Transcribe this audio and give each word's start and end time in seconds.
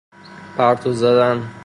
پرتو 0.57 0.91
زدن 0.93 1.49